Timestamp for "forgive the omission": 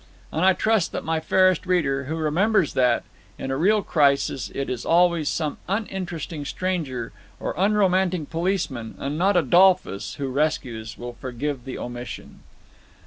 11.13-12.39